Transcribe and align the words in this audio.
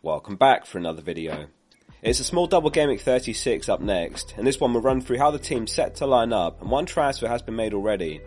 Welcome 0.00 0.36
back 0.36 0.64
for 0.64 0.78
another 0.78 1.02
video. 1.02 1.46
It's 2.02 2.20
a 2.20 2.24
small 2.24 2.46
double 2.46 2.70
game 2.70 2.88
week 2.88 3.00
36 3.00 3.68
up 3.68 3.80
next, 3.80 4.34
and 4.36 4.46
this 4.46 4.58
one 4.58 4.72
will 4.72 4.80
run 4.80 5.00
through 5.00 5.18
how 5.18 5.30
the 5.30 5.38
team's 5.38 5.72
set 5.72 5.96
to 5.96 6.06
line 6.06 6.32
up, 6.32 6.60
and 6.62 6.70
one 6.70 6.86
transfer 6.86 7.28
has 7.28 7.42
been 7.42 7.56
made 7.56 7.74
already. 7.74 8.20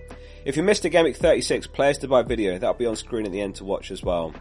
If 0.46 0.58
you 0.58 0.64
missed 0.64 0.86
a 0.86 0.90
game 0.90 1.06
week 1.06 1.16
36 1.16 1.68
players 1.68 1.98
to 2.00 2.08
buy 2.08 2.22
video, 2.22 2.58
that'll 2.58 2.76
be 2.76 2.86
on 2.86 2.96
screen 2.96 3.26
at 3.26 3.32
the 3.32 3.42
end 3.42 3.56
to 3.56 3.64
watch 3.64 3.90
as 3.90 4.04
well. 4.04 4.34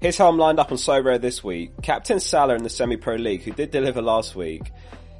Here's 0.00 0.18
how 0.18 0.28
I'm 0.28 0.38
lined 0.38 0.58
up 0.58 0.72
on 0.72 0.78
Sorare 0.78 1.20
this 1.20 1.44
week. 1.44 1.70
Captain 1.82 2.20
Salah 2.20 2.54
in 2.54 2.62
the 2.62 2.70
Semi-Pro 2.70 3.16
League, 3.16 3.42
who 3.42 3.52
did 3.52 3.70
deliver 3.70 4.02
last 4.02 4.34
week. 4.34 4.72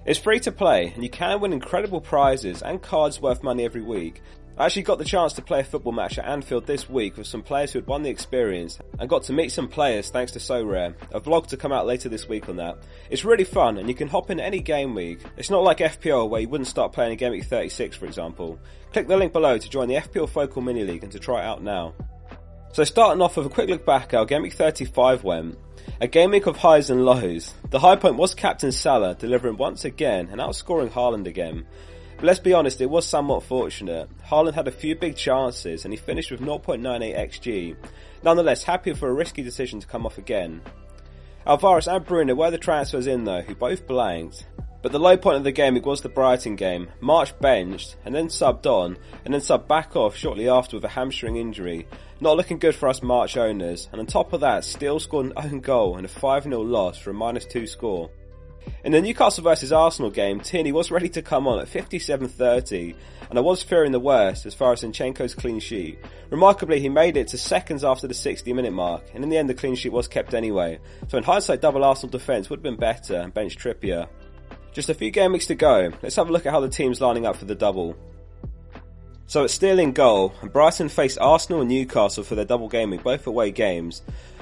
It's 0.04 0.18
free 0.18 0.40
to 0.40 0.52
play, 0.52 0.92
and 0.94 1.02
you 1.02 1.10
can 1.10 1.40
win 1.40 1.52
incredible 1.52 2.00
prizes 2.00 2.62
and 2.62 2.82
cards 2.82 3.20
worth 3.20 3.42
money 3.42 3.64
every 3.64 3.82
week, 3.82 4.22
I 4.58 4.66
actually 4.66 4.82
got 4.82 4.98
the 4.98 5.04
chance 5.04 5.34
to 5.34 5.42
play 5.42 5.60
a 5.60 5.64
football 5.64 5.92
match 5.92 6.18
at 6.18 6.24
Anfield 6.24 6.66
this 6.66 6.90
week 6.90 7.16
with 7.16 7.28
some 7.28 7.42
players 7.42 7.72
who 7.72 7.78
had 7.78 7.86
won 7.86 8.02
the 8.02 8.10
experience 8.10 8.80
and 8.98 9.08
got 9.08 9.22
to 9.24 9.32
meet 9.32 9.52
some 9.52 9.68
players 9.68 10.10
thanks 10.10 10.32
to 10.32 10.40
So 10.40 10.64
Sorare. 10.64 10.96
A 11.12 11.20
vlog 11.20 11.46
to 11.46 11.56
come 11.56 11.70
out 11.70 11.86
later 11.86 12.08
this 12.08 12.28
week 12.28 12.48
on 12.48 12.56
that. 12.56 12.76
It's 13.08 13.24
really 13.24 13.44
fun 13.44 13.78
and 13.78 13.88
you 13.88 13.94
can 13.94 14.08
hop 14.08 14.30
in 14.30 14.40
any 14.40 14.58
game 14.58 14.96
week. 14.96 15.20
It's 15.36 15.48
not 15.48 15.62
like 15.62 15.78
FPL 15.78 16.28
where 16.28 16.40
you 16.40 16.48
wouldn't 16.48 16.66
start 16.66 16.92
playing 16.92 17.12
a 17.12 17.16
game 17.16 17.30
week 17.30 17.44
36 17.44 17.94
for 17.94 18.06
example. 18.06 18.58
Click 18.92 19.06
the 19.06 19.16
link 19.16 19.32
below 19.32 19.58
to 19.58 19.70
join 19.70 19.86
the 19.86 19.94
FPL 19.94 20.28
Focal 20.28 20.60
Mini 20.60 20.82
League 20.82 21.04
and 21.04 21.12
to 21.12 21.20
try 21.20 21.42
it 21.42 21.44
out 21.44 21.62
now. 21.62 21.94
So 22.72 22.82
starting 22.82 23.22
off 23.22 23.36
with 23.36 23.46
a 23.46 23.50
quick 23.50 23.68
look 23.68 23.86
back 23.86 24.10
how 24.10 24.24
Game 24.24 24.42
Week 24.42 24.54
35 24.54 25.22
went. 25.22 25.56
A 26.00 26.08
game 26.08 26.32
week 26.32 26.46
of 26.46 26.56
highs 26.56 26.90
and 26.90 27.04
lows. 27.04 27.54
The 27.70 27.78
high 27.78 27.96
point 27.96 28.16
was 28.16 28.34
Captain 28.34 28.72
Salah 28.72 29.14
delivering 29.14 29.56
once 29.56 29.84
again 29.84 30.28
and 30.32 30.40
outscoring 30.40 30.90
Haaland 30.90 31.28
again. 31.28 31.64
But 32.18 32.24
let's 32.24 32.40
be 32.40 32.52
honest, 32.52 32.80
it 32.80 32.90
was 32.90 33.06
somewhat 33.06 33.44
fortunate. 33.44 34.08
Haaland 34.26 34.54
had 34.54 34.66
a 34.66 34.72
few 34.72 34.96
big 34.96 35.14
chances 35.14 35.84
and 35.84 35.94
he 35.94 35.96
finished 35.96 36.32
with 36.32 36.40
0.98 36.40 37.16
xg. 37.16 37.76
Nonetheless, 38.24 38.64
happy 38.64 38.92
for 38.92 39.08
a 39.08 39.14
risky 39.14 39.40
decision 39.40 39.78
to 39.78 39.86
come 39.86 40.04
off 40.04 40.18
again. 40.18 40.60
Alvarez 41.46 41.86
and 41.86 42.04
Bruno 42.04 42.34
were 42.34 42.50
the 42.50 42.58
transfers 42.58 43.06
in 43.06 43.22
though, 43.22 43.42
who 43.42 43.54
both 43.54 43.86
blanked. 43.86 44.46
But 44.82 44.90
the 44.90 44.98
low 44.98 45.16
point 45.16 45.36
of 45.36 45.44
the 45.44 45.52
game 45.52 45.76
it 45.76 45.86
was 45.86 46.00
the 46.00 46.08
Brighton 46.08 46.56
game. 46.56 46.88
March 47.00 47.38
benched, 47.38 47.96
and 48.04 48.14
then 48.14 48.28
subbed 48.28 48.66
on, 48.66 48.96
and 49.24 49.32
then 49.32 49.40
subbed 49.40 49.68
back 49.68 49.94
off 49.94 50.16
shortly 50.16 50.48
after 50.48 50.76
with 50.76 50.84
a 50.84 50.88
hamstring 50.88 51.36
injury. 51.36 51.86
Not 52.20 52.36
looking 52.36 52.58
good 52.58 52.74
for 52.74 52.88
us 52.88 53.00
March 53.00 53.36
owners, 53.36 53.88
and 53.92 54.00
on 54.00 54.06
top 54.06 54.32
of 54.32 54.40
that, 54.40 54.64
still 54.64 55.00
scored 55.00 55.26
an 55.26 55.32
own 55.36 55.60
goal 55.60 55.96
and 55.96 56.06
a 56.06 56.08
5-0 56.08 56.68
loss 56.68 56.98
for 56.98 57.10
a 57.10 57.14
minus 57.14 57.44
2 57.46 57.66
score. 57.66 58.10
In 58.84 58.92
the 58.92 59.00
Newcastle 59.00 59.44
vs 59.44 59.72
Arsenal 59.72 60.10
game, 60.10 60.40
Tierney 60.40 60.72
was 60.72 60.90
ready 60.90 61.08
to 61.10 61.22
come 61.22 61.46
on 61.46 61.58
at 61.58 61.68
57.30, 61.68 62.94
and 63.28 63.38
I 63.38 63.42
was 63.42 63.62
fearing 63.62 63.92
the 63.92 64.00
worst 64.00 64.46
as 64.46 64.54
far 64.54 64.72
as 64.72 64.82
Zinchenko's 64.82 65.34
clean 65.34 65.60
sheet. 65.60 65.98
Remarkably, 66.30 66.80
he 66.80 66.88
made 66.88 67.16
it 67.16 67.28
to 67.28 67.38
seconds 67.38 67.84
after 67.84 68.06
the 68.06 68.14
60 68.14 68.52
minute 68.52 68.72
mark, 68.72 69.02
and 69.14 69.24
in 69.24 69.30
the 69.30 69.36
end 69.36 69.48
the 69.48 69.54
clean 69.54 69.74
sheet 69.74 69.92
was 69.92 70.08
kept 70.08 70.34
anyway. 70.34 70.78
So 71.08 71.18
in 71.18 71.24
hindsight, 71.24 71.60
double 71.60 71.84
Arsenal 71.84 72.10
defence 72.10 72.48
would 72.50 72.58
have 72.58 72.62
been 72.62 72.76
better 72.76 73.16
and 73.16 73.34
bench 73.34 73.56
Trippier. 73.56 74.08
Just 74.72 74.88
a 74.88 74.94
few 74.94 75.10
game 75.10 75.32
weeks 75.32 75.46
to 75.46 75.54
go, 75.54 75.90
let's 76.02 76.16
have 76.16 76.28
a 76.28 76.32
look 76.32 76.46
at 76.46 76.52
how 76.52 76.60
the 76.60 76.68
team's 76.68 77.00
lining 77.00 77.26
up 77.26 77.36
for 77.36 77.46
the 77.46 77.54
double. 77.54 77.96
So 79.28 79.44
it's 79.44 79.52
Steele 79.52 79.78
in 79.78 79.92
goal, 79.92 80.32
and 80.40 80.50
Brighton 80.50 80.88
face 80.88 81.18
Arsenal 81.18 81.60
and 81.60 81.68
Newcastle 81.68 82.24
for 82.24 82.34
their 82.34 82.46
double 82.46 82.66
game 82.66 82.88
week, 82.88 83.02
both 83.02 83.26
away 83.26 83.50
games. 83.50 84.00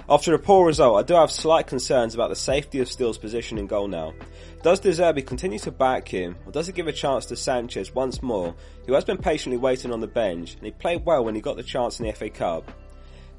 After 0.09 0.33
a 0.33 0.39
poor 0.39 0.65
result, 0.65 0.97
I 0.97 1.03
do 1.03 1.15
have 1.15 1.33
slight 1.33 1.67
concerns 1.67 2.15
about 2.15 2.29
the 2.29 2.37
safety 2.37 2.79
of 2.79 2.89
Steele's 2.89 3.19
position 3.19 3.59
in 3.59 3.67
goal 3.67 3.89
now. 3.89 4.15
Does 4.63 4.79
De 4.79 4.91
Zerbi 4.91 5.27
continue 5.27 5.59
to 5.59 5.73
back 5.73 6.07
him, 6.07 6.37
or 6.47 6.53
does 6.53 6.69
it 6.69 6.77
give 6.77 6.87
a 6.87 6.93
chance 6.93 7.27
to 7.27 7.35
Sanchez 7.35 7.97
once 7.97 8.23
more, 8.23 8.55
who 8.87 8.93
has 8.93 9.05
been 9.05 9.19
patiently 9.19 9.59
waiting 9.59 9.93
on 9.93 9.99
the 9.99 10.07
bench, 10.07 10.55
and 10.55 10.65
he 10.65 10.71
played 10.71 11.05
well 11.05 11.25
when 11.25 11.35
he 11.35 11.41
got 11.41 11.57
the 11.57 11.65
chance 11.65 11.99
in 11.99 12.07
the 12.07 12.13
FA 12.13 12.31
Cup? 12.31 12.71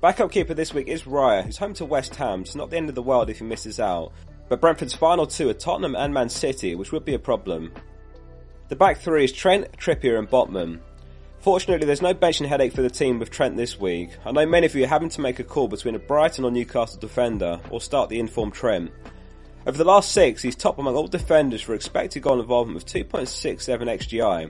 Backup 0.02 0.30
keeper 0.30 0.54
this 0.54 0.74
week 0.74 0.90
is 0.90 1.04
Raya, 1.04 1.46
who's 1.46 1.56
home 1.56 1.74
to 1.76 1.86
West 1.86 2.14
Ham, 2.16 2.44
so 2.44 2.60
not 2.60 2.72
the 2.72 2.78
end 2.78 2.90
of 2.90 2.96
the 2.96 3.02
world 3.02 3.30
if 3.30 3.40
he 3.40 3.46
misses 3.46 3.80
out. 3.80 4.12
But 4.50 4.60
Brentford's 4.60 4.94
final 4.94 5.26
two 5.26 5.48
are 5.48 5.54
Tottenham 5.54 5.96
and 5.96 6.14
Man 6.14 6.28
City, 6.28 6.76
which 6.76 6.92
would 6.92 7.06
be 7.06 7.14
a 7.14 7.20
problem. 7.20 7.72
The 8.68 8.76
back 8.76 8.98
three 8.98 9.24
is 9.24 9.32
Trent, 9.32 9.72
Trippier 9.78 10.20
and 10.20 10.30
Botman. 10.30 10.82
Fortunately, 11.40 11.86
there's 11.86 12.02
no 12.02 12.14
benching 12.14 12.48
headache 12.48 12.74
for 12.74 12.82
the 12.82 12.90
team 12.90 13.20
with 13.20 13.30
Trent 13.30 13.56
this 13.56 13.80
week. 13.80 14.10
I 14.26 14.32
know 14.32 14.46
many 14.46 14.66
of 14.66 14.76
you 14.76 14.84
are 14.84 14.88
having 14.88 15.10
to 15.10 15.22
make 15.22 15.40
a 15.40 15.44
call 15.44 15.68
between 15.68 15.96
a 15.96 16.00
Brighton 16.00 16.44
or 16.44 16.52
Newcastle 16.52 17.00
defender 17.00 17.60
or 17.70 17.80
start 17.80 18.10
the 18.10 18.20
informed 18.20 18.54
Trent. 18.54 18.92
Over 19.66 19.78
the 19.78 19.86
last 19.86 20.12
six, 20.12 20.42
he's 20.42 20.56
top 20.56 20.80
among 20.80 20.96
all 20.96 21.08
defenders 21.08 21.62
for 21.62 21.74
expected 21.74 22.24
goal 22.24 22.40
involvement 22.42 22.76
with 22.76 22.86
2.67 22.86 23.68
XGI. 23.68 24.50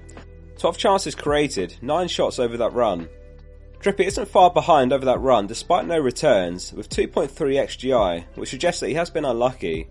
12 0.58 0.78
chances 0.78 1.16
created, 1.16 1.76
9 1.82 2.08
shots 2.08 2.40
over 2.40 2.58
that 2.58 2.74
run. 2.74 3.10
Trippier 3.80 4.08
isn't 4.08 4.28
far 4.28 4.50
behind 4.50 4.92
over 4.92 5.06
that 5.06 5.20
run 5.20 5.46
despite 5.46 5.86
no 5.86 6.00
returns, 6.00 6.74
with 6.74 6.90
2.3 6.90 7.30
XGI, 7.30 8.26
which 8.36 8.50
suggests 8.50 8.80
that 8.80 8.88
he 8.88 8.96
has 8.96 9.10
been 9.10 9.26
unlucky. 9.26 9.88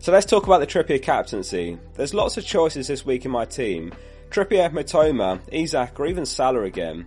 So 0.00 0.12
let's 0.12 0.26
talk 0.26 0.46
about 0.46 0.60
the 0.60 0.66
Trippier 0.66 1.02
captaincy. 1.02 1.78
There's 1.94 2.12
lots 2.12 2.36
of 2.36 2.44
choices 2.44 2.88
this 2.88 3.06
week 3.06 3.24
in 3.24 3.30
my 3.30 3.46
team, 3.46 3.92
Trippier, 4.30 4.70
Mitoma, 4.70 5.40
Isak 5.50 5.98
or 5.98 6.06
even 6.06 6.24
Salah 6.24 6.62
again. 6.62 7.06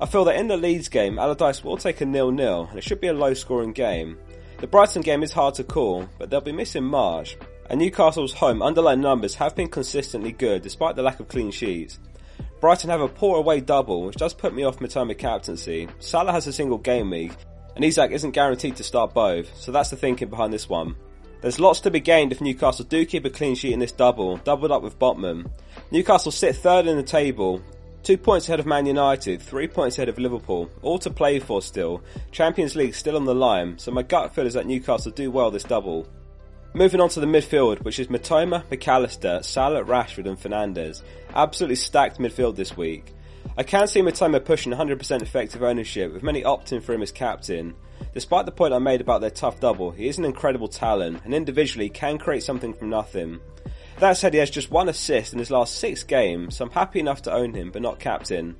I 0.00 0.06
feel 0.06 0.24
that 0.24 0.36
in 0.36 0.48
the 0.48 0.56
Leeds 0.56 0.88
game, 0.88 1.18
Allardyce 1.18 1.62
will 1.62 1.76
take 1.76 2.00
a 2.00 2.06
nil-nil 2.06 2.66
and 2.70 2.78
it 2.78 2.82
should 2.82 3.00
be 3.00 3.06
a 3.06 3.12
low 3.12 3.34
scoring 3.34 3.72
game. 3.72 4.18
The 4.58 4.66
Brighton 4.66 5.02
game 5.02 5.22
is 5.22 5.32
hard 5.32 5.54
to 5.54 5.64
call, 5.64 6.08
but 6.18 6.28
they'll 6.28 6.40
be 6.40 6.52
missing 6.52 6.84
March, 6.84 7.38
and 7.68 7.80
Newcastle's 7.80 8.34
home 8.34 8.62
underlying 8.62 9.00
numbers 9.00 9.36
have 9.36 9.54
been 9.54 9.68
consistently 9.68 10.32
good 10.32 10.62
despite 10.62 10.96
the 10.96 11.02
lack 11.02 11.20
of 11.20 11.28
clean 11.28 11.50
sheets. 11.50 11.98
Brighton 12.60 12.90
have 12.90 13.00
a 13.00 13.08
poor 13.08 13.38
away 13.38 13.60
double, 13.60 14.02
which 14.02 14.16
does 14.16 14.34
put 14.34 14.54
me 14.54 14.64
off 14.64 14.80
Mitoma 14.80 15.16
captaincy. 15.16 15.88
Salah 15.98 16.32
has 16.32 16.46
a 16.46 16.52
single 16.52 16.78
game 16.78 17.10
week, 17.10 17.32
and 17.76 17.84
Isak 17.84 18.10
isn't 18.10 18.32
guaranteed 18.32 18.76
to 18.76 18.84
start 18.84 19.14
both, 19.14 19.56
so 19.56 19.70
that's 19.72 19.90
the 19.90 19.96
thinking 19.96 20.28
behind 20.28 20.52
this 20.52 20.68
one. 20.68 20.96
There's 21.40 21.60
lots 21.60 21.80
to 21.80 21.90
be 21.90 22.00
gained 22.00 22.32
if 22.32 22.40
Newcastle 22.40 22.84
do 22.84 23.06
keep 23.06 23.24
a 23.24 23.30
clean 23.30 23.54
sheet 23.54 23.72
in 23.72 23.78
this 23.78 23.92
double, 23.92 24.36
doubled 24.38 24.70
up 24.70 24.82
with 24.82 24.98
Botman. 24.98 25.50
Newcastle 25.90 26.32
sit 26.32 26.56
third 26.56 26.86
in 26.86 26.96
the 26.98 27.02
table, 27.02 27.62
two 28.02 28.18
points 28.18 28.48
ahead 28.48 28.60
of 28.60 28.66
Man 28.66 28.84
United, 28.84 29.40
three 29.40 29.66
points 29.66 29.96
ahead 29.96 30.10
of 30.10 30.18
Liverpool, 30.18 30.70
all 30.82 30.98
to 30.98 31.10
play 31.10 31.38
for 31.38 31.62
still. 31.62 32.02
Champions 32.30 32.76
League 32.76 32.94
still 32.94 33.16
on 33.16 33.24
the 33.24 33.34
line, 33.34 33.78
so 33.78 33.90
my 33.90 34.02
gut 34.02 34.34
feel 34.34 34.46
is 34.46 34.54
that 34.54 34.66
Newcastle 34.66 35.12
do 35.12 35.30
well 35.30 35.50
this 35.50 35.64
double. 35.64 36.06
Moving 36.74 37.00
on 37.00 37.08
to 37.10 37.20
the 37.20 37.26
midfield, 37.26 37.82
which 37.84 37.98
is 37.98 38.08
Mitoma, 38.08 38.70
Mac 38.70 38.86
Allister, 38.86 39.40
Salah, 39.42 39.82
Rashford 39.82 40.28
and 40.28 40.38
Fernandes. 40.38 41.02
Absolutely 41.34 41.76
stacked 41.76 42.18
midfield 42.18 42.54
this 42.54 42.76
week. 42.76 43.12
I 43.56 43.62
can 43.62 43.86
see 43.86 44.00
Mitoma 44.00 44.44
pushing 44.44 44.72
100% 44.72 45.22
effective 45.22 45.62
ownership, 45.62 46.12
with 46.12 46.22
many 46.22 46.42
opting 46.42 46.82
for 46.82 46.92
him 46.92 47.02
as 47.02 47.12
captain. 47.12 47.74
Despite 48.14 48.46
the 48.46 48.52
point 48.52 48.72
I 48.72 48.78
made 48.78 49.00
about 49.00 49.20
their 49.20 49.30
tough 49.30 49.60
double, 49.60 49.90
he 49.90 50.08
is 50.08 50.18
an 50.18 50.24
incredible 50.24 50.68
talent 50.68 51.22
and 51.24 51.34
individually 51.34 51.88
can 51.88 52.18
create 52.18 52.42
something 52.42 52.72
from 52.72 52.90
nothing. 52.90 53.40
That 53.98 54.16
said, 54.16 54.32
he 54.32 54.40
has 54.40 54.50
just 54.50 54.70
one 54.70 54.88
assist 54.88 55.32
in 55.32 55.38
his 55.38 55.50
last 55.50 55.76
six 55.76 56.04
games, 56.04 56.56
so 56.56 56.64
I'm 56.64 56.70
happy 56.70 57.00
enough 57.00 57.22
to 57.22 57.32
own 57.32 57.52
him, 57.52 57.70
but 57.70 57.82
not 57.82 57.98
captain. 57.98 58.56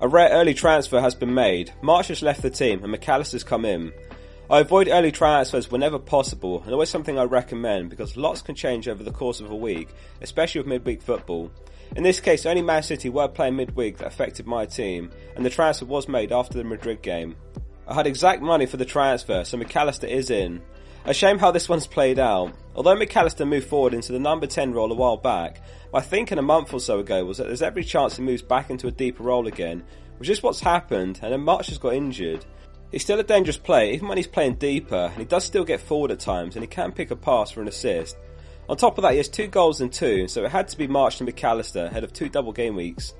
A 0.00 0.08
rare 0.08 0.30
early 0.30 0.52
transfer 0.52 1.00
has 1.00 1.14
been 1.14 1.32
made. 1.32 1.72
March 1.80 2.08
has 2.08 2.22
left 2.22 2.42
the 2.42 2.50
team 2.50 2.82
and 2.82 2.92
Mac 2.92 3.08
Allister's 3.08 3.44
come 3.44 3.64
in. 3.64 3.92
I 4.48 4.60
avoid 4.60 4.88
early 4.88 5.10
transfers 5.10 5.72
whenever 5.72 5.98
possible 5.98 6.62
and 6.62 6.72
always 6.72 6.88
something 6.88 7.18
I 7.18 7.24
recommend 7.24 7.90
because 7.90 8.16
lots 8.16 8.42
can 8.42 8.54
change 8.54 8.86
over 8.86 9.02
the 9.02 9.10
course 9.10 9.40
of 9.40 9.50
a 9.50 9.56
week, 9.56 9.88
especially 10.20 10.60
with 10.60 10.68
midweek 10.68 11.02
football. 11.02 11.50
In 11.96 12.04
this 12.04 12.20
case, 12.20 12.46
only 12.46 12.62
Man 12.62 12.84
City 12.84 13.08
were 13.08 13.26
playing 13.26 13.56
midweek 13.56 13.98
that 13.98 14.06
affected 14.06 14.46
my 14.46 14.64
team, 14.64 15.10
and 15.34 15.44
the 15.44 15.50
transfer 15.50 15.84
was 15.84 16.06
made 16.06 16.30
after 16.30 16.58
the 16.58 16.62
Madrid 16.62 17.02
game. 17.02 17.34
I 17.88 17.94
had 17.94 18.06
exact 18.06 18.40
money 18.40 18.66
for 18.66 18.76
the 18.76 18.84
transfer, 18.84 19.42
so 19.42 19.56
Mac 19.56 19.74
Allister 19.74 20.06
is 20.06 20.30
in. 20.30 20.62
A 21.06 21.14
shame 21.14 21.38
how 21.38 21.50
this 21.50 21.68
one's 21.68 21.88
played 21.88 22.20
out. 22.20 22.52
Although 22.76 22.96
Mac 22.96 23.16
Allister 23.16 23.46
moved 23.46 23.68
forward 23.68 23.94
into 23.94 24.12
the 24.12 24.18
number 24.20 24.46
10 24.46 24.72
role 24.72 24.92
a 24.92 24.94
while 24.94 25.16
back, 25.16 25.60
my 25.92 26.00
thinking 26.00 26.38
a 26.38 26.42
month 26.42 26.72
or 26.72 26.80
so 26.80 27.00
ago 27.00 27.24
was 27.24 27.38
that 27.38 27.48
there's 27.48 27.62
every 27.62 27.82
chance 27.82 28.16
he 28.16 28.22
moves 28.22 28.42
back 28.42 28.70
into 28.70 28.86
a 28.86 28.92
deeper 28.92 29.24
role 29.24 29.48
again, 29.48 29.82
which 30.18 30.28
is 30.28 30.42
what's 30.42 30.60
happened, 30.60 31.18
and 31.22 31.32
then 31.32 31.40
March 31.40 31.66
has 31.66 31.78
got 31.78 31.94
injured. 31.94 32.44
He's 32.96 33.02
still 33.02 33.20
a 33.20 33.24
dangerous 33.24 33.58
player, 33.58 33.92
even 33.92 34.08
when 34.08 34.16
he's 34.16 34.26
playing 34.26 34.54
deeper, 34.54 35.10
and 35.12 35.18
he 35.18 35.26
does 35.26 35.44
still 35.44 35.66
get 35.66 35.82
forward 35.82 36.10
at 36.10 36.18
times, 36.18 36.56
and 36.56 36.62
he 36.62 36.66
can 36.66 36.92
pick 36.92 37.10
a 37.10 37.14
pass 37.14 37.50
for 37.50 37.60
an 37.60 37.68
assist. 37.68 38.16
On 38.70 38.76
top 38.78 38.96
of 38.96 39.02
that, 39.02 39.10
he 39.10 39.18
has 39.18 39.28
two 39.28 39.48
goals 39.48 39.82
and 39.82 39.92
two, 39.92 40.26
so 40.28 40.42
it 40.42 40.50
had 40.50 40.66
to 40.68 40.78
be 40.78 40.86
March 40.86 41.20
and 41.20 41.28
Mac 41.28 41.44
Allister 41.44 41.84
ahead 41.84 42.04
of 42.04 42.14
two 42.14 42.30
double 42.30 42.52
game 42.52 42.74
weeks. 42.74 43.12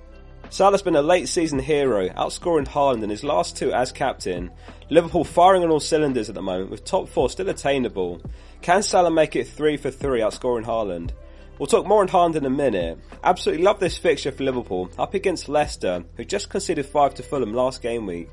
Salah's 0.48 0.80
been 0.80 0.96
a 0.96 1.02
late 1.02 1.28
season 1.28 1.58
hero, 1.58 2.08
outscoring 2.08 2.66
Haaland 2.66 3.02
in 3.02 3.10
his 3.10 3.22
last 3.22 3.58
two 3.58 3.70
as 3.70 3.92
captain. 3.92 4.50
Liverpool 4.88 5.24
firing 5.24 5.62
on 5.62 5.70
all 5.70 5.78
cylinders 5.78 6.30
at 6.30 6.34
the 6.34 6.40
moment, 6.40 6.70
with 6.70 6.86
top 6.86 7.06
four 7.06 7.28
still 7.28 7.50
attainable. 7.50 8.22
Can 8.62 8.82
Salah 8.82 9.10
make 9.10 9.36
it 9.36 9.46
three 9.46 9.76
for 9.76 9.90
three, 9.90 10.20
outscoring 10.20 10.64
Haaland? 10.64 11.10
We'll 11.58 11.66
talk 11.66 11.86
more 11.86 12.00
on 12.00 12.08
Haaland 12.08 12.36
in 12.36 12.46
a 12.46 12.50
minute. 12.50 12.98
Absolutely 13.22 13.62
love 13.62 13.78
this 13.78 13.98
fixture 13.98 14.32
for 14.32 14.42
Liverpool, 14.42 14.88
up 14.98 15.12
against 15.12 15.50
Leicester, 15.50 16.02
who 16.16 16.24
just 16.24 16.48
conceded 16.48 16.86
five 16.86 17.12
to 17.16 17.22
Fulham 17.22 17.52
last 17.52 17.82
game 17.82 18.06
week. 18.06 18.30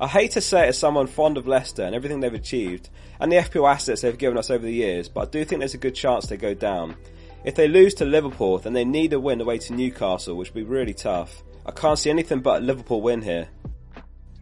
I 0.00 0.08
hate 0.08 0.32
to 0.32 0.40
say 0.40 0.64
it 0.64 0.70
as 0.70 0.78
someone 0.78 1.06
fond 1.06 1.36
of 1.36 1.46
Leicester 1.46 1.82
and 1.82 1.94
everything 1.94 2.20
they've 2.20 2.34
achieved, 2.34 2.90
and 3.20 3.30
the 3.30 3.36
FPL 3.36 3.70
assets 3.70 4.00
they've 4.00 4.18
given 4.18 4.38
us 4.38 4.50
over 4.50 4.64
the 4.64 4.72
years, 4.72 5.08
but 5.08 5.28
I 5.28 5.30
do 5.30 5.44
think 5.44 5.60
there's 5.60 5.74
a 5.74 5.78
good 5.78 5.94
chance 5.94 6.26
they 6.26 6.36
go 6.36 6.54
down. 6.54 6.96
If 7.44 7.54
they 7.54 7.68
lose 7.68 7.94
to 7.94 8.04
Liverpool, 8.04 8.58
then 8.58 8.72
they 8.72 8.84
need 8.84 9.12
a 9.12 9.20
win 9.20 9.40
away 9.40 9.58
to 9.58 9.72
Newcastle, 9.72 10.36
which 10.36 10.52
would 10.52 10.64
be 10.64 10.68
really 10.68 10.94
tough. 10.94 11.42
I 11.64 11.70
can't 11.70 11.98
see 11.98 12.10
anything 12.10 12.40
but 12.40 12.62
a 12.62 12.64
Liverpool 12.64 13.02
win 13.02 13.22
here. 13.22 13.48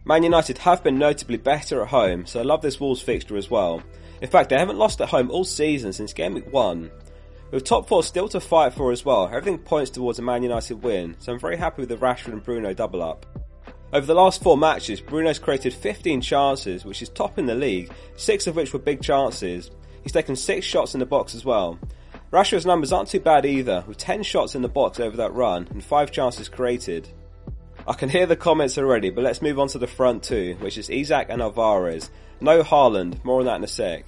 Man 0.05 0.23
United 0.23 0.57
have 0.59 0.83
been 0.83 0.97
notably 0.97 1.37
better 1.37 1.81
at 1.81 1.89
home, 1.89 2.25
so 2.25 2.39
I 2.39 2.43
love 2.43 2.61
this 2.61 2.79
Wolves 2.79 3.01
fixture 3.01 3.37
as 3.37 3.49
well. 3.49 3.83
In 4.21 4.29
fact, 4.29 4.49
they 4.49 4.57
haven't 4.57 4.77
lost 4.77 5.01
at 5.01 5.09
home 5.09 5.29
all 5.29 5.43
season 5.43 5.93
since 5.93 6.13
game 6.13 6.33
week 6.33 6.51
1. 6.51 6.91
With 7.51 7.65
top 7.65 7.87
4 7.87 8.03
still 8.03 8.27
to 8.29 8.39
fight 8.39 8.73
for 8.73 8.91
as 8.91 9.05
well, 9.05 9.27
everything 9.27 9.59
points 9.59 9.91
towards 9.91 10.17
a 10.17 10.21
Man 10.23 10.41
United 10.41 10.81
win, 10.81 11.15
so 11.19 11.31
I'm 11.31 11.39
very 11.39 11.57
happy 11.57 11.83
with 11.83 11.89
the 11.89 11.97
Rashford 11.97 12.33
and 12.33 12.43
Bruno 12.43 12.73
double 12.73 13.03
up. 13.03 13.42
Over 13.93 14.07
the 14.07 14.15
last 14.15 14.41
four 14.41 14.57
matches, 14.57 14.99
Bruno's 14.99 15.37
created 15.37 15.71
15 15.71 16.19
chances, 16.19 16.83
which 16.83 17.03
is 17.03 17.09
top 17.09 17.37
in 17.37 17.45
the 17.45 17.53
league, 17.53 17.93
six 18.15 18.47
of 18.47 18.55
which 18.55 18.73
were 18.73 18.79
big 18.79 19.03
chances. 19.03 19.69
He's 20.01 20.11
taken 20.11 20.35
six 20.35 20.65
shots 20.65 20.95
in 20.95 20.99
the 20.99 21.05
box 21.05 21.35
as 21.35 21.45
well. 21.45 21.77
Rashford's 22.31 22.65
numbers 22.65 22.91
aren't 22.91 23.09
too 23.09 23.19
bad 23.19 23.45
either, 23.45 23.83
with 23.87 23.97
10 23.97 24.23
shots 24.23 24.55
in 24.55 24.63
the 24.63 24.67
box 24.67 24.99
over 24.99 25.15
that 25.17 25.35
run 25.35 25.67
and 25.69 25.83
5 25.83 26.11
chances 26.11 26.49
created. 26.49 27.07
I 27.87 27.93
can 27.93 28.09
hear 28.09 28.25
the 28.25 28.35
comments 28.35 28.79
already, 28.79 29.11
but 29.11 29.23
let's 29.23 29.43
move 29.43 29.59
on 29.59 29.67
to 29.67 29.77
the 29.77 29.85
front 29.85 30.23
two, 30.23 30.57
which 30.59 30.79
is 30.79 30.89
Isak 30.89 31.27
and 31.29 31.39
Alvarez. 31.39 32.09
No 32.41 32.63
Haaland, 32.63 33.23
more 33.23 33.41
on 33.41 33.45
that 33.45 33.57
in 33.57 33.63
a 33.63 33.67
sec. 33.67 34.05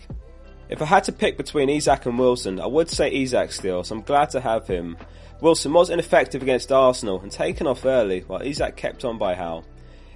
If 0.68 0.82
I 0.82 0.86
had 0.86 1.04
to 1.04 1.12
pick 1.12 1.38
between 1.38 1.70
Isak 1.70 2.08
and 2.08 2.18
Wilson, 2.18 2.60
I 2.60 2.66
would 2.66 2.90
say 2.90 3.14
Isak 3.14 3.52
still, 3.52 3.84
so 3.84 3.98
I'm 3.98 4.02
glad 4.02 4.32
to 4.32 4.42
have 4.42 4.66
him. 4.66 4.98
Wilson 5.42 5.74
was 5.74 5.92
ineffective 5.92 6.42
against 6.42 6.72
Arsenal 6.72 7.22
and 7.22 7.32
taken 7.32 7.68
off 7.68 7.86
early, 7.86 8.22
while 8.22 8.42
Isak 8.42 8.78
kept 8.78 9.06
on 9.06 9.20
by 9.20 9.36
Howe. 9.36 9.64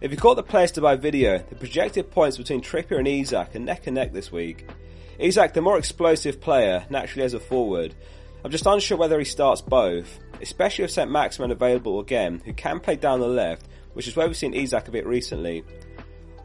If 0.02 0.12
you 0.12 0.18
caught 0.18 0.36
the 0.36 0.44
players 0.44 0.72
to 0.74 0.82
buy 0.82 0.96
video, 0.96 1.40
the 1.40 1.56
projected 1.56 2.10
points 2.10 2.38
between 2.38 2.62
Trippier 2.62 3.00
and 3.00 3.08
Isak 3.08 3.54
are 3.54 3.60
neck 3.60 3.86
and 3.86 3.96
neck 3.96 4.14
this 4.14 4.32
week. 4.32 4.66
Isak, 5.18 5.54
the 5.54 5.62
more 5.62 5.78
explosive 5.78 6.40
player, 6.40 6.86
naturally 6.90 7.26
as 7.26 7.34
a 7.34 7.40
forward. 7.40 7.94
I'm 8.46 8.52
just 8.52 8.66
unsure 8.66 8.98
whether 8.98 9.20
he 9.20 9.26
starts 9.26 9.62
both, 9.62 10.20
especially 10.42 10.86
if 10.86 10.92
St 10.92 11.12
Maximin 11.12 11.52
available 11.52 12.00
again, 12.00 12.42
who 12.46 12.54
can 12.54 12.80
play 12.80 12.96
down 12.96 13.20
the 13.20 13.28
left, 13.28 13.68
which 13.92 14.08
is 14.08 14.16
where 14.16 14.26
we've 14.26 14.38
seen 14.38 14.54
Isak 14.54 14.88
a 14.88 14.92
bit 14.92 15.06
recently. 15.06 15.66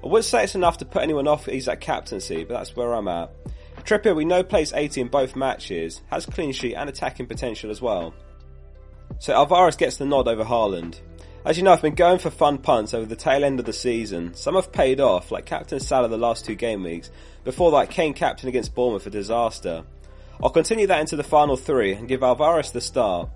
I 0.03 0.09
would 0.09 0.25
say 0.25 0.43
it's 0.43 0.56
enough 0.56 0.79
to 0.79 0.85
put 0.85 1.03
anyone 1.03 1.29
off 1.29 1.47
Isak 1.47 1.81
captaincy, 1.81 2.43
but 2.43 2.55
that's 2.55 2.75
where 2.75 2.93
I'm 2.93 3.06
at. 3.06 3.31
Trippier 3.85 4.17
we 4.17 4.25
know 4.25 4.43
plays 4.43 4.73
80 4.73 5.03
in 5.03 5.09
both 5.09 5.37
matches, 5.37 6.03
has 6.11 6.27
clean 6.27 6.51
sheet 6.51 6.75
and 6.75 6.89
attacking 6.89 7.27
potential 7.27 7.71
as 7.71 7.81
well. 7.81 8.15
So 9.21 9.33
Alvarez 9.33 9.77
gets 9.77 9.99
the 9.99 10.06
nod 10.06 10.27
over 10.27 10.43
Haaland. 10.43 10.99
As 11.44 11.58
you 11.58 11.62
know, 11.62 11.75
I've 11.75 11.82
been 11.82 11.94
going 11.94 12.20
for 12.20 12.31
fun 12.31 12.56
punts 12.56 12.94
over 12.94 13.05
the 13.05 13.17
tail 13.17 13.44
end 13.44 13.61
of 13.61 13.67
the 13.67 13.73
season. 13.75 14.32
Some 14.32 14.55
have 14.55 14.73
paid 14.73 14.99
off, 14.99 15.31
like 15.31 15.44
Captain 15.44 15.79
Salah 15.79 16.08
the 16.08 16.17
last 16.17 16.46
two 16.46 16.55
game 16.55 16.82
weeks. 16.82 17.11
Before 17.44 17.70
that, 17.73 17.91
Kane 17.91 18.14
captain 18.14 18.49
against 18.49 18.75
Bournemouth 18.75 19.06
a 19.06 19.11
disaster. 19.11 19.85
I'll 20.43 20.49
continue 20.49 20.87
that 20.87 21.00
into 21.00 21.17
the 21.17 21.23
final 21.23 21.58
three 21.58 21.93
and 21.93 22.08
give 22.08 22.23
Alvarez 22.23 22.70
the 22.70 22.81
start. 22.81 23.29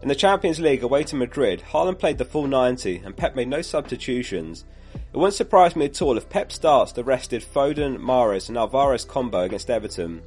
In 0.00 0.08
the 0.08 0.14
Champions 0.14 0.60
League 0.60 0.82
away 0.82 1.04
to 1.04 1.14
Madrid, 1.14 1.62
Haaland 1.72 1.98
played 1.98 2.16
the 2.16 2.24
full 2.24 2.46
90 2.46 3.02
and 3.04 3.14
Pep 3.14 3.36
made 3.36 3.48
no 3.48 3.60
substitutions. 3.60 4.64
It 4.94 5.18
wouldn't 5.18 5.34
surprise 5.34 5.76
me 5.76 5.84
at 5.84 6.00
all 6.00 6.16
if 6.16 6.30
Pep 6.30 6.50
starts 6.52 6.92
the 6.92 7.04
rested 7.04 7.42
Foden, 7.42 7.98
Mahrez 7.98 8.48
and 8.48 8.56
Alvarez 8.56 9.04
combo 9.04 9.40
against 9.40 9.68
Everton. 9.68 10.22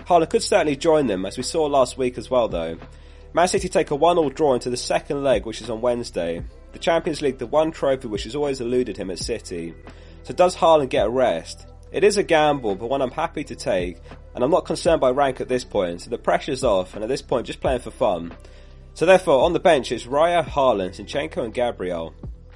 Haaland 0.00 0.28
could 0.28 0.42
certainly 0.42 0.76
join 0.76 1.06
them 1.06 1.24
as 1.24 1.38
we 1.38 1.42
saw 1.42 1.64
last 1.64 1.96
week 1.96 2.18
as 2.18 2.30
well 2.30 2.48
though. 2.48 2.76
Man 3.32 3.46
City 3.46 3.68
take 3.68 3.92
a 3.92 3.96
1-all 3.96 4.30
draw 4.30 4.54
into 4.54 4.70
the 4.70 4.76
second 4.76 5.22
leg 5.22 5.46
which 5.46 5.60
is 5.60 5.70
on 5.70 5.80
Wednesday. 5.80 6.42
The 6.72 6.80
Champions 6.80 7.22
League, 7.22 7.38
the 7.38 7.46
one 7.46 7.70
trophy 7.70 8.08
which 8.08 8.24
has 8.24 8.34
always 8.34 8.60
eluded 8.60 8.96
him 8.96 9.08
at 9.10 9.20
City. 9.20 9.72
So 10.24 10.34
does 10.34 10.56
Haaland 10.56 10.88
get 10.88 11.06
a 11.06 11.10
rest? 11.10 11.66
It 11.92 12.02
is 12.02 12.16
a 12.16 12.24
gamble, 12.24 12.74
but 12.74 12.90
one 12.90 13.02
I'm 13.02 13.12
happy 13.12 13.44
to 13.44 13.54
take, 13.54 13.98
and 14.34 14.42
I'm 14.42 14.50
not 14.50 14.64
concerned 14.64 15.00
by 15.00 15.10
rank 15.10 15.40
at 15.40 15.48
this 15.48 15.64
point, 15.64 16.00
so 16.00 16.10
the 16.10 16.18
pressure's 16.18 16.64
off, 16.64 16.94
and 16.94 17.04
at 17.04 17.08
this 17.08 17.22
point 17.22 17.46
just 17.46 17.60
playing 17.60 17.80
for 17.80 17.92
fun. 17.92 18.32
So 18.94 19.06
therefore, 19.06 19.44
on 19.44 19.52
the 19.52 19.60
bench 19.60 19.92
it's 19.92 20.06
Raya, 20.06 20.44
Haaland, 20.44 20.96
Zinchenko 20.96 21.44
and 21.44 21.54
Gabriel. 21.54 22.12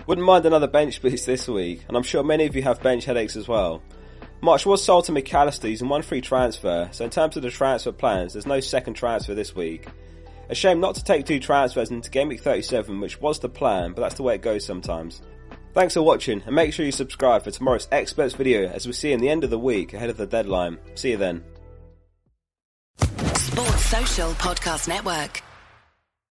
Wouldn't 0.08 0.26
mind 0.26 0.44
another 0.44 0.66
bench 0.66 1.00
boost 1.00 1.24
this 1.24 1.46
week, 1.46 1.84
and 1.86 1.96
I'm 1.96 2.02
sure 2.02 2.24
many 2.24 2.46
of 2.46 2.56
you 2.56 2.62
have 2.62 2.82
bench 2.82 3.04
headaches 3.04 3.36
as 3.36 3.46
well. 3.46 3.80
March 4.40 4.66
was 4.66 4.82
sold 4.82 5.04
to 5.04 5.12
Mac 5.12 5.32
Allister 5.32 5.68
using 5.68 5.88
one 5.88 6.02
free 6.02 6.20
transfer, 6.20 6.88
so 6.90 7.04
in 7.04 7.10
terms 7.10 7.36
of 7.36 7.44
the 7.44 7.50
transfer 7.50 7.92
plans, 7.92 8.32
there's 8.32 8.46
no 8.46 8.58
second 8.58 8.94
transfer 8.94 9.34
this 9.34 9.54
week. 9.54 9.86
A 10.48 10.54
shame 10.54 10.80
not 10.80 10.94
to 10.96 11.04
take 11.04 11.26
two 11.26 11.40
transfers 11.40 11.90
into 11.90 12.10
Game 12.10 12.28
Week 12.28 12.40
37, 12.40 13.00
which 13.00 13.20
was 13.20 13.38
the 13.38 13.48
plan, 13.48 13.92
but 13.92 14.02
that's 14.02 14.16
the 14.16 14.22
way 14.22 14.34
it 14.34 14.42
goes 14.42 14.64
sometimes. 14.64 15.22
Thanks 15.72 15.94
for 15.94 16.02
watching, 16.02 16.42
and 16.46 16.54
make 16.54 16.72
sure 16.72 16.86
you 16.86 16.92
subscribe 16.92 17.42
for 17.42 17.50
tomorrow's 17.50 17.88
experts 17.90 18.34
video 18.34 18.68
as 18.68 18.86
we 18.86 18.92
see 18.92 19.12
in 19.12 19.20
the 19.20 19.28
end 19.28 19.42
of 19.42 19.50
the 19.50 19.58
week 19.58 19.94
ahead 19.94 20.10
of 20.10 20.16
the 20.16 20.26
deadline. 20.26 20.78
See 20.94 21.10
you 21.10 21.16
then. 21.16 21.42
Sports 22.98 23.86
Social 23.86 24.30
Podcast 24.32 24.88
Network. 24.88 25.43